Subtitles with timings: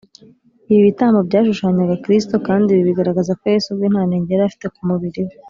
[0.71, 4.81] Ibi bitambo byashushanyaga Kristo, kandi ibi bigaragaza ko Yesu ubwe nta nenge yari afite ku
[4.89, 5.33] mubiri we